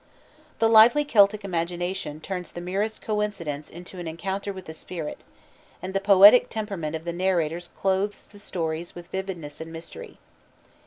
[0.57, 5.23] The lively Celtic imagination turns the merest coincidence into an encounter with a spirit,
[5.79, 10.17] and the poetic temperament of the narrators clothes the stories with vividness and mystery.